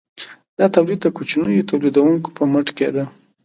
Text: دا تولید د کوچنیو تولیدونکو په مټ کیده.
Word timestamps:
دا 0.57 0.65
تولید 0.75 0.99
د 1.03 1.07
کوچنیو 1.17 1.67
تولیدونکو 1.69 2.29
په 2.37 2.43
مټ 2.51 2.67
کیده. 2.77 3.03